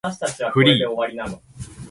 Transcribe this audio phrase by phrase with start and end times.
[0.51, 1.39] フリー